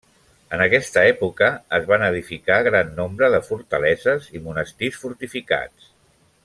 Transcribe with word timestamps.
En 0.55 0.61
aquesta 0.63 1.03
època 1.09 1.49
es 1.79 1.85
van 1.91 2.05
edificar 2.07 2.57
gran 2.69 2.91
nombre 3.01 3.29
de 3.37 3.45
fortaleses 3.51 4.29
i 4.41 4.43
monestirs 4.49 4.99
fortificats. 5.05 5.97